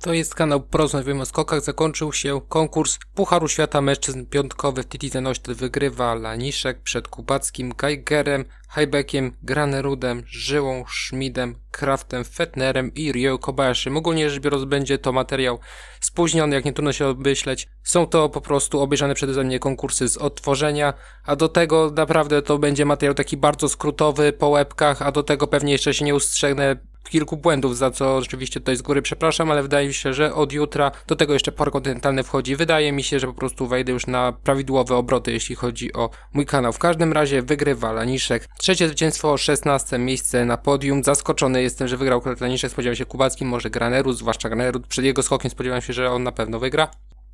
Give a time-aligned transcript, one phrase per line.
[0.00, 1.60] To jest kanał Porozmawiamy o skokach.
[1.60, 5.54] Zakończył się konkurs Pucharu Świata Mężczyzn piątkowy w Titizen Ośtel.
[5.54, 13.90] Wygrywa Laniszek przed Kubackim, Geigerem, Heibekiem, Granerudem, Żyłą, Schmidem, Kraftem, Fetnerem i Ryo Kobayashi.
[13.90, 15.58] Ogólnie rzecz biorąc będzie to materiał
[16.00, 17.68] spóźniony, jak nie trudno się obmyśleć.
[17.82, 20.94] Są to po prostu obejrzane przeze mnie konkursy z odtworzenia,
[21.24, 25.46] a do tego naprawdę to będzie materiał taki bardzo skrótowy po łebkach, a do tego
[25.46, 26.76] pewnie jeszcze się nie ustrzegnę
[27.10, 30.52] kilku błędów, za co oczywiście tutaj z góry przepraszam, ale wydaje mi się, że od
[30.52, 32.56] jutra do tego jeszcze por kontynentalny wchodzi.
[32.56, 36.46] Wydaje mi się, że po prostu wejdę już na prawidłowe obroty, jeśli chodzi o mój
[36.46, 36.72] kanał.
[36.72, 38.48] W każdym razie wygrywa Laniszek.
[38.58, 41.04] Trzecie zwycięstwo, 16 miejsce na podium.
[41.04, 42.70] Zaskoczony jestem, że wygrał Laniszek.
[42.70, 44.82] Spodziewałem się Kubackim, może Granerus, zwłaszcza Granerus.
[44.88, 46.88] Przed jego skokiem spodziewałem się, że on na pewno wygra.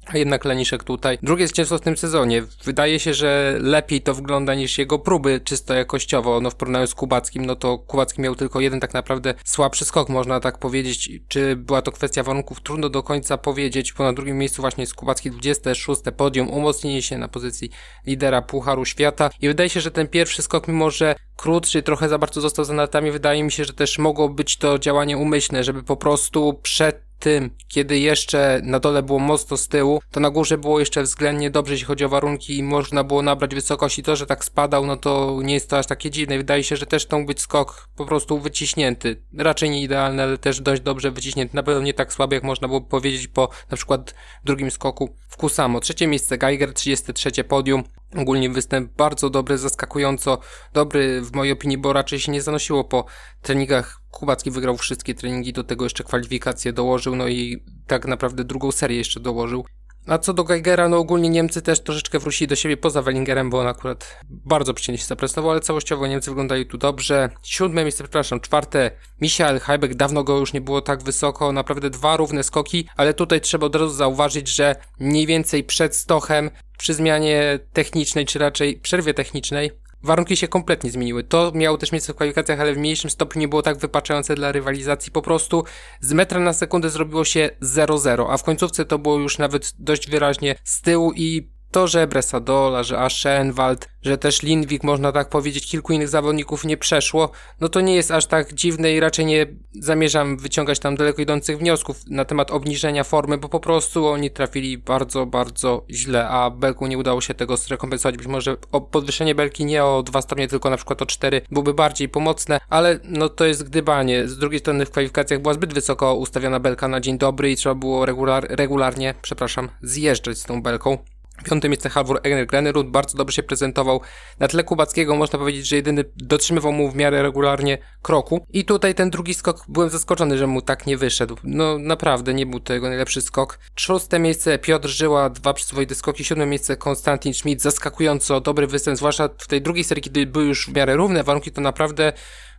[0.06, 1.18] A jednak Laniszek tutaj.
[1.22, 2.42] Drugie zwycięstwo w tym sezonie.
[2.64, 6.40] Wydaje się, że lepiej to wygląda niż jego próby czysto jakościowo.
[6.40, 10.08] No w porównaniu z Kubackim, no to Kubacki miał tylko jeden tak naprawdę słabszy skok,
[10.08, 11.10] można tak powiedzieć.
[11.28, 12.60] Czy była to kwestia warunków?
[12.60, 17.18] Trudno do końca powiedzieć, bo na drugim miejscu właśnie jest Kubacki 26 podium, umocnienie się
[17.18, 17.70] na pozycji
[18.06, 19.30] lidera Pucharu Świata.
[19.40, 22.74] I wydaje się, że ten pierwszy skok, mimo że krótszy, trochę za bardzo został za
[22.74, 27.13] natami, wydaje mi się, że też mogło być to działanie umyślne, żeby po prostu przed
[27.24, 31.50] tym, kiedy jeszcze na dole było mocno z tyłu, to na górze było jeszcze względnie
[31.50, 34.02] dobrze, jeśli chodzi o warunki i można było nabrać wysokości.
[34.02, 36.36] To, że tak spadał, no to nie jest to aż takie dziwne.
[36.36, 39.22] Wydaje się, że też to mógł być skok po prostu wyciśnięty.
[39.38, 41.56] Raczej nie idealny, ale też dość dobrze wyciśnięty.
[41.56, 45.36] Na pewno nie tak słaby, jak można było powiedzieć po na przykład drugim skoku w
[45.36, 45.80] Kusamo.
[45.80, 47.84] Trzecie miejsce Geiger, 33 podium.
[48.16, 50.38] Ogólnie występ bardzo dobry, zaskakująco
[50.72, 53.04] dobry w mojej opinii, bo raczej się nie zanosiło po
[53.42, 54.00] treningach.
[54.10, 58.98] Kubacki wygrał wszystkie treningi, do tego jeszcze kwalifikacje dołożył, no i tak naprawdę drugą serię
[58.98, 59.64] jeszcze dołożył.
[60.06, 63.60] A co do Geigera, no ogólnie Niemcy też troszeczkę wrócili do siebie poza Wellingerem, bo
[63.60, 67.28] on akurat bardzo przyjemnie się zaprezentował, ale całościowo Niemcy wyglądali tu dobrze.
[67.42, 72.16] Siódme miejsce, przepraszam, czwarte, Michael Heibeck, dawno go już nie było tak wysoko, naprawdę dwa
[72.16, 77.58] równe skoki, ale tutaj trzeba od razu zauważyć, że mniej więcej przed Stochem, przy zmianie
[77.72, 79.70] technicznej, czy raczej przerwie technicznej,
[80.04, 81.24] warunki się kompletnie zmieniły.
[81.24, 84.52] To miało też miejsce w kwalifikacjach, ale w mniejszym stopniu nie było tak wypaczające dla
[84.52, 85.12] rywalizacji.
[85.12, 85.64] Po prostu
[86.00, 90.10] z metra na sekundę zrobiło się 0-0, a w końcówce to było już nawet dość
[90.10, 95.66] wyraźnie z tyłu i to, że Bresadola, że Aschenwald, że też Lindwik, można tak powiedzieć,
[95.66, 97.30] kilku innych zawodników nie przeszło,
[97.60, 99.46] no to nie jest aż tak dziwne i raczej nie
[99.80, 104.78] zamierzam wyciągać tam daleko idących wniosków na temat obniżenia formy, bo po prostu oni trafili
[104.78, 108.16] bardzo, bardzo źle, a Belku nie udało się tego zrekompensować.
[108.16, 108.56] Być może
[108.90, 113.00] podwyższenie Belki nie o dwa stopnie, tylko na przykład o cztery byłoby bardziej pomocne, ale
[113.04, 114.28] no to jest gdybanie.
[114.28, 117.74] Z drugiej strony w kwalifikacjach była zbyt wysoko ustawiona Belka na dzień dobry i trzeba
[117.74, 121.13] było regular, regularnie, przepraszam, zjeżdżać z tą Belką.
[121.44, 124.00] Piąte miejsce Halvor Egner Granerud bardzo dobrze się prezentował.
[124.40, 128.46] Na tle Kubackiego można powiedzieć, że jedyny dotrzymywał mu w miarę regularnie kroku.
[128.52, 131.36] I tutaj ten drugi skok byłem zaskoczony, że mu tak nie wyszedł.
[131.44, 133.58] No naprawdę nie był to jego najlepszy skok.
[133.76, 136.24] Szóste miejsce Piotr Żyła, dwa przyzwoite skoki.
[136.24, 140.66] Siódme miejsce Konstantin Schmidt, zaskakująco dobry występ, zwłaszcza w tej drugiej serii, kiedy były już
[140.66, 142.12] w miarę równe warunki, to naprawdę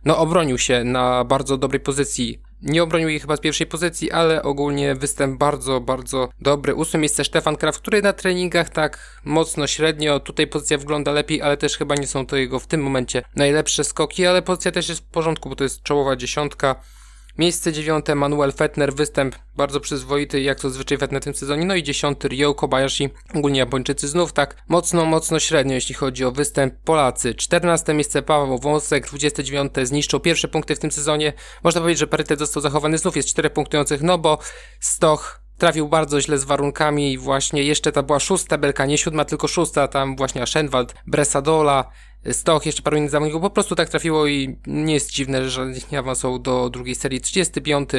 [0.04, 4.42] no obronił się na bardzo dobrej pozycji nie obronił jej chyba z pierwszej pozycji, ale
[4.42, 6.74] ogólnie występ bardzo, bardzo dobry.
[6.74, 11.56] Ósme miejsce Stefan Kraft, który na treningach tak mocno średnio, tutaj pozycja wygląda lepiej, ale
[11.56, 15.00] też chyba nie są to jego w tym momencie najlepsze skoki, ale pozycja też jest
[15.00, 16.76] w porządku, bo to jest czołowa dziesiątka.
[17.38, 21.64] Miejsce dziewiąte Manuel Fettner, występ bardzo przyzwoity, jak to zwyczaj Fettner w tym sezonie.
[21.64, 26.32] No i dziesiąty Ryo Kobayashi, ogólnie Japończycy znów tak mocno, mocno średnio, jeśli chodzi o
[26.32, 26.74] występ.
[26.84, 31.32] Polacy, czternaste miejsce Paweł Wąsek, 29 zniszczył pierwsze punkty w tym sezonie.
[31.62, 34.38] Można powiedzieć, że parytet został zachowany, znów jest czterech punktujących, no bo
[34.80, 39.24] Stoch trafił bardzo źle z warunkami i właśnie jeszcze ta była szósta belka, nie siódma,
[39.24, 41.90] tylko szósta, tam właśnie Aschenwald, Bresadola,
[42.32, 45.98] Stoch, jeszcze paru innych zawodników, po prostu tak trafiło i nie jest dziwne, że nie
[45.98, 47.20] awansował do drugiej serii.
[47.20, 47.90] 35.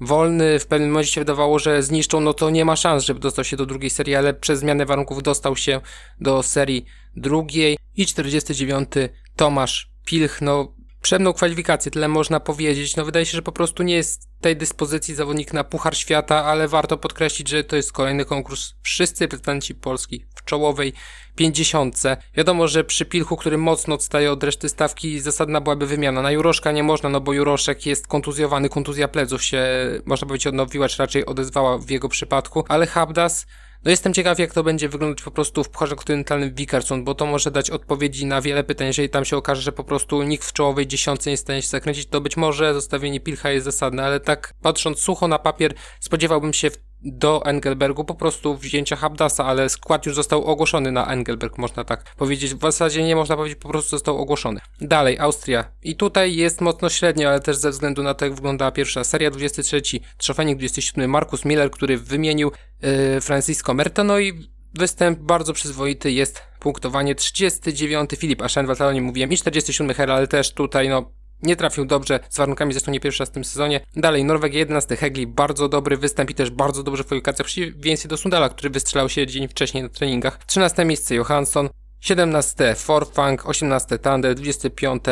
[0.00, 3.44] Wolny, w pewnym momencie się wydawało, że zniszczą, no to nie ma szans, żeby dostał
[3.44, 5.80] się do drugiej serii, ale przez zmianę warunków dostał się
[6.20, 7.78] do serii drugiej.
[7.96, 8.88] I 49.
[9.36, 10.72] Tomasz Pilch, no
[11.06, 12.96] przemną kwalifikację, tyle można powiedzieć.
[12.96, 16.68] No wydaje się, że po prostu nie jest tej dyspozycji zawodnik na Puchar Świata, ale
[16.68, 18.72] warto podkreślić, że to jest kolejny konkurs.
[18.82, 20.92] Wszyscy reprezentanci Polski w czołowej
[21.36, 22.16] pięćdziesiątce.
[22.34, 26.22] Wiadomo, że przy Pilchu, który mocno odstaje od reszty stawki, zasadna byłaby wymiana.
[26.22, 29.66] Na Juroszka nie można, no bo Juroszek jest kontuzjowany, kontuzja pleców się,
[30.06, 33.46] można powiedzieć, odnowiła, czy raczej odezwała w jego przypadku, ale Habdas
[33.86, 37.14] no jestem ciekaw, jak to będzie wyglądać po prostu w Pucharze Kontynentalnym w Wickersund, bo
[37.14, 38.86] to może dać odpowiedzi na wiele pytań.
[38.86, 41.68] Jeżeli tam się okaże, że po prostu nikt w czołowej dziesiątce nie w stanie się
[41.68, 46.52] zakręcić, to być może zostawienie Pilcha jest zasadne, ale tak patrząc sucho na papier, spodziewałbym
[46.52, 46.70] się
[47.06, 52.14] do Engelbergu po prostu wzięcia Habdasa, ale skład już został ogłoszony na Engelberg, można tak
[52.16, 52.54] powiedzieć.
[52.54, 54.60] W zasadzie nie można powiedzieć, po prostu został ogłoszony.
[54.80, 55.64] Dalej, Austria.
[55.82, 59.30] I tutaj jest mocno średnio, ale też ze względu na to, jak wyglądała pierwsza seria.
[59.30, 59.82] 23
[60.16, 64.32] Trzofenik, 27 Markus Miller, który wymienił yy, Francisco Merta, no i
[64.74, 70.26] występ bardzo przyzwoity jest punktowanie 39 Filip Aschenwald, o nim mówiłem, i 47 Her, ale
[70.26, 71.10] też tutaj no
[71.42, 73.80] nie trafił dobrze, z warunkami zresztą nie pierwszy raz w tym sezonie.
[73.96, 78.16] Dalej, Norwegia 11, Hegli, bardzo dobry występ i też bardzo dobrze kwalifikacja w przeciwieństwie do
[78.16, 80.44] Sundala, który wystrzelał się dzień wcześniej na treningach.
[80.46, 81.68] 13 miejsce Johansson,
[82.00, 85.04] 17 Forfang, 18 Tander, 25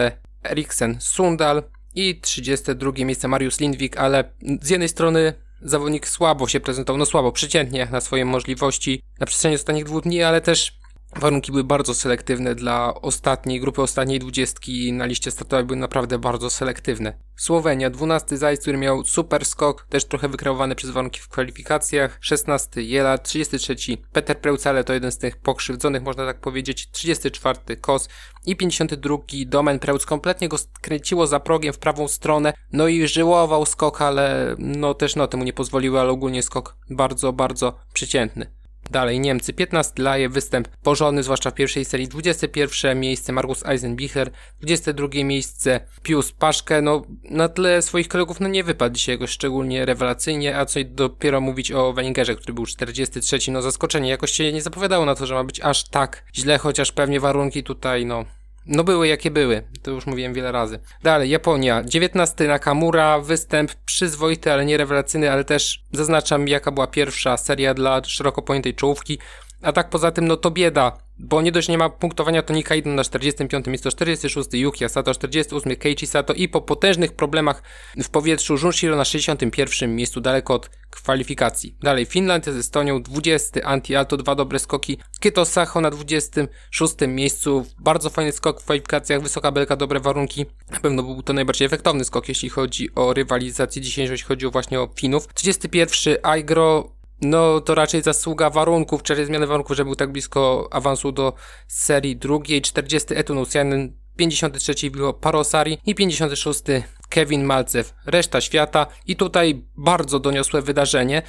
[0.45, 1.63] Eriksen Sundal.
[1.97, 4.33] I 32 miejsce Mariusz Lindwik, ale
[4.63, 5.33] z jednej strony
[5.63, 10.23] zawodnik słabo się prezentował, no słabo, przeciętnie na swoje możliwości na przestrzeni ostatnich dwóch dni,
[10.23, 10.79] ale też
[11.21, 16.51] Warunki były bardzo selektywne dla ostatniej grupy, ostatniej dwudziestki na liście startowej były naprawdę bardzo
[16.51, 17.19] selektywne.
[17.37, 22.83] Słowenia, 12 Zajc, który miał super skok, też trochę wykreowany przez warunki w kwalifikacjach, 16
[22.83, 23.77] Jela, 33
[24.13, 28.09] Peter Preucale to jeden z tych pokrzywdzonych, można tak powiedzieć, 34 Kos
[28.47, 33.67] i 52 Domen Preutz kompletnie go skręciło za progiem w prawą stronę, no i żyłował
[33.67, 38.64] skok, ale no też no temu nie pozwoliły, ale ogólnie skok bardzo, bardzo przeciętny.
[38.95, 42.09] Dalej Niemcy 15 laje, występ porządny, zwłaszcza w pierwszej serii.
[42.09, 44.31] 21 miejsce Markus Eisenbichler,
[44.61, 46.83] 22 miejsce Pius Paszke.
[46.83, 51.41] No na tle swoich kolegów no nie wypadł dzisiaj jakoś szczególnie rewelacyjnie, a co dopiero
[51.41, 53.39] mówić o Weiningerze, który był 43.
[53.53, 56.93] No zaskoczenie, jakoś się nie zapowiadało na to, że ma być aż tak źle, chociaż
[56.93, 58.25] pewnie warunki tutaj no
[58.67, 60.79] no były jakie były, to już mówiłem wiele razy.
[61.03, 67.37] Dalej, Japonia, 19 Nakamura, występ przyzwoity, ale nie rewelacyjny, ale też zaznaczam jaka była pierwsza
[67.37, 69.19] seria dla szeroko pojętej czołówki.
[69.65, 72.91] A tak poza tym, no to bieda, bo nie dość nie ma punktowania to Nikaido
[72.91, 77.63] na 45 miejscu, 46 Yuki Sato, 48 Keiichi Sato i po potężnych problemach
[77.97, 81.77] w powietrzu Junshiro na 61 miejscu, daleko od kwalifikacji.
[81.83, 88.11] Dalej Finlandia z Estonią, 20 Anti-Alto, dwa dobre skoki, Kito Sacho na 26 miejscu, bardzo
[88.11, 92.29] fajny skok w kwalifikacjach, wysoka belka, dobre warunki, na pewno był to najbardziej efektowny skok,
[92.29, 95.29] jeśli chodzi o rywalizację dzisiejszą, jeśli chodzi właśnie o Finów.
[95.35, 101.13] 31 Aigro, no to raczej zasługa warunków, czyli zmiany warunków, że był tak blisko awansu
[101.13, 101.33] do
[101.67, 102.63] serii drugiej.
[102.63, 106.61] 40 Etunusianen, 53 było Parosari i 56
[107.09, 107.95] Kevin Malcew.
[108.07, 111.23] Reszta świata i tutaj bardzo doniosłe wydarzenie,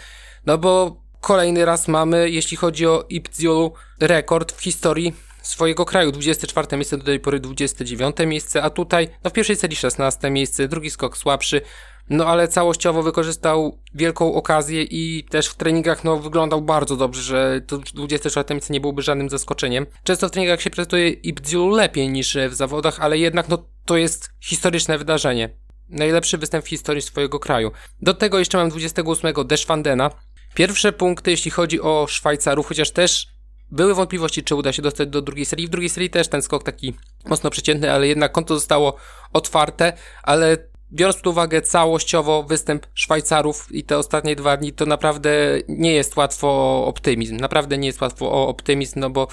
[0.45, 6.11] no bo kolejny raz mamy, jeśli chodzi o Ipziolu, rekord w historii swojego kraju.
[6.11, 10.67] 24 miejsce, do tej pory 29 miejsce, a tutaj no w pierwszej serii 16 miejsce,
[10.67, 11.61] drugi skok słabszy.
[12.09, 17.61] No ale całościowo wykorzystał wielką okazję i też w treningach no wyglądał bardzo dobrze, że
[17.67, 19.85] to 24 miejsce nie byłoby żadnym zaskoczeniem.
[20.03, 24.29] Często w treningach się prezentuje Ibdziu lepiej niż w zawodach, ale jednak no to jest
[24.41, 25.49] historyczne wydarzenie.
[25.89, 27.71] Najlepszy występ w historii swojego kraju.
[28.01, 30.11] Do tego jeszcze mam 28 Deszwandena.
[30.55, 33.27] Pierwsze punkty, jeśli chodzi o Szwajcarów, chociaż też
[33.71, 35.67] były wątpliwości, czy uda się dostać do drugiej serii.
[35.67, 36.93] W drugiej serii też ten skok taki
[37.25, 38.95] mocno przeciętny, ale jednak konto zostało
[39.33, 39.93] otwarte,
[40.23, 40.57] ale
[40.93, 45.29] biorąc pod uwagę całościowo występ Szwajcarów i te ostatnie dwa dni, to naprawdę
[45.67, 47.37] nie jest łatwo o optymizm.
[47.37, 49.27] Naprawdę nie jest łatwo o optymizm, no bo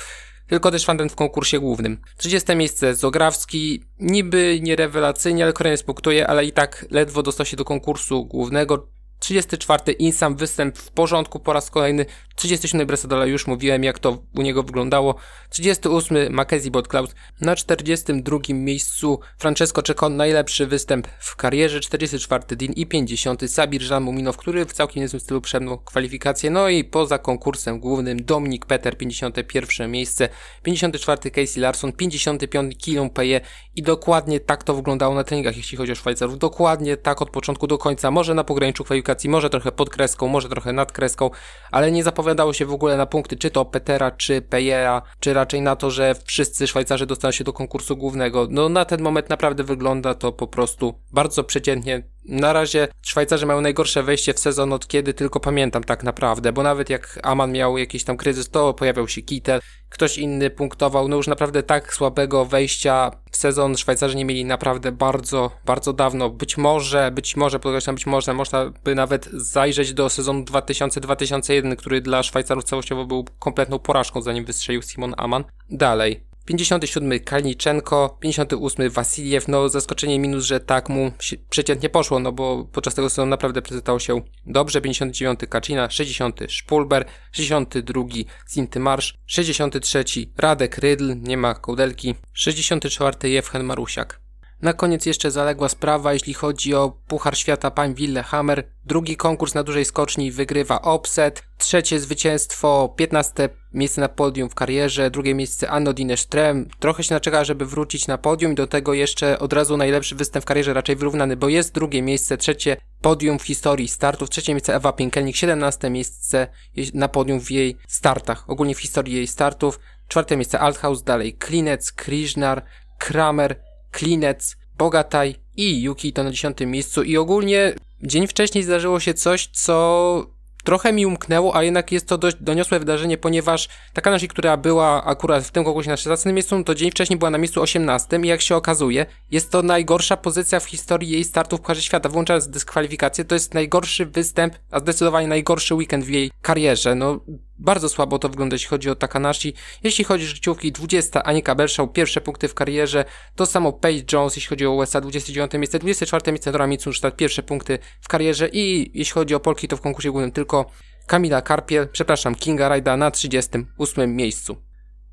[0.47, 2.01] tylko też Fanden w konkursie głównym.
[2.17, 7.57] 30 miejsce Zograwski, niby nie rewelacyjnie, ale kolejny punktuje, ale i tak ledwo dostał się
[7.57, 8.89] do konkursu głównego.
[9.23, 12.07] 34 Insam występ w porządku po raz kolejny.
[12.35, 15.15] 37 Bresadola już mówiłem jak to u niego wyglądało.
[15.51, 21.81] 38 Mackenzie Botcloud na 42 miejscu Francesco Czekon najlepszy występ w karierze.
[21.81, 26.51] 44 Din i 50 Sabir Żamuminow, który w całkiem niezłym stylu przemnął kwalifikacje.
[26.51, 30.29] No i poza konkursem głównym Dominik Peter 51 miejsce.
[30.63, 33.41] 54 Casey Larson, 55 Kilon Peje
[33.77, 36.39] i dokładnie tak to wyglądało na treningach jeśli chodzi o Szwajcarów.
[36.39, 38.11] Dokładnie tak od początku do końca.
[38.11, 41.31] Może na pograniczu kwalifikacji może trochę pod kreską, może trochę nad kreską,
[41.71, 45.63] ale nie zapowiadało się w ogóle na punkty czy to Petera, czy Pejera, czy raczej
[45.63, 48.47] na to, że wszyscy Szwajcarzy dostaną się do konkursu głównego.
[48.51, 52.12] No na ten moment naprawdę wygląda to po prostu bardzo przeciętnie.
[52.25, 56.63] Na razie Szwajcarzy mają najgorsze wejście w sezon od kiedy tylko pamiętam tak naprawdę, bo
[56.63, 61.17] nawet jak Aman miał jakiś tam kryzys, to pojawiał się Kittel, ktoś inny punktował, no
[61.17, 66.31] już naprawdę tak słabego wejścia w sezon Szwajcarzy nie mieli naprawdę bardzo, bardzo dawno.
[66.31, 72.01] Być może, być może, podkreślam, być może, można by nawet zajrzeć do sezonu 2000-2001, który
[72.01, 75.45] dla Szwajcarów całościowo był kompletną porażką, zanim wystrzelił Simon Aman.
[75.71, 76.32] Dalej.
[76.45, 81.13] 57 Kalniczenko, 58 Wasiliew, no zaskoczenie minus, że tak mu
[81.51, 87.05] przeciętnie poszło, no bo podczas tego sezonu naprawdę prezentował się dobrze, 59 Kaczyna, 60 Szpulber,
[87.33, 88.03] 62
[88.47, 90.05] Sinty Marsz, 63
[90.39, 94.23] Radek Rydl, nie ma kołdelki, 64 Jewchen Marusiak.
[94.63, 98.65] Na koniec jeszcze zaległa sprawa, jeśli chodzi o Puchar Świata pań Willehammer.
[98.85, 101.43] Drugi konkurs na dużej skoczni wygrywa Opset.
[101.59, 105.11] Trzecie zwycięstwo, 15 miejsce na podium w karierze.
[105.11, 106.69] Drugie miejsce Anodine Strem.
[106.79, 110.45] Trochę się naczeka, żeby wrócić na podium i do tego jeszcze od razu najlepszy występ
[110.45, 114.31] w karierze, raczej wyrównany, bo jest drugie miejsce, trzecie podium w historii startów.
[114.31, 116.47] Trzecie miejsce Ewa Pinkelnik, 17 miejsce
[116.95, 118.51] na podium w jej startach.
[118.51, 119.81] Ogólnie w historii jej startów.
[120.09, 122.63] Czwarte miejsce Althaus, dalej Klinec, Krishnar,
[122.99, 123.61] Kramer,
[123.91, 129.47] Klinec, Bogataj i Yuki to na dziesiątym miejscu i ogólnie dzień wcześniej zdarzyło się coś,
[129.47, 130.27] co
[130.65, 135.05] trochę mi umknęło, a jednak jest to dość doniosłe wydarzenie, ponieważ taka nasza, która była
[135.05, 138.27] akurat w tym konkursie na 16 miejscu, to dzień wcześniej była na miejscu 18 i
[138.27, 142.49] jak się okazuje, jest to najgorsza pozycja w historii jej startu w Pucharze Świata, włączając
[142.49, 147.21] dyskwalifikację, to jest najgorszy występ, a zdecydowanie najgorszy weekend w jej karierze, no
[147.59, 149.55] bardzo słabo to wygląda, jeśli chodzi o Takanashi.
[149.83, 153.05] Jeśli chodzi o życiówki, 20 Anika Bershaw, pierwsze punkty w karierze.
[153.37, 157.43] To samo Paige Jones, jeśli chodzi o USA, 29 miejsce, 24 miejsce Dora Mitsunstadt, pierwsze
[157.43, 158.49] punkty w karierze.
[158.53, 160.71] I jeśli chodzi o Polki, to w konkursie głównym tylko
[161.07, 164.57] Kamila Karpiel, przepraszam, Kinga Rajda na 38 miejscu.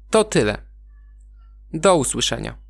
[0.09, 0.57] To tyle.
[1.73, 2.68] Do usłyszenia.